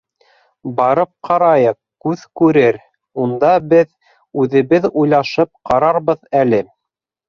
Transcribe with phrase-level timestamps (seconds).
[0.79, 2.81] Барып ҡарайыҡ, күҙ күрер,
[3.27, 3.95] унда беҙ
[4.43, 6.69] үҙебеҙ уйлашып ҡарарбыҙ әле.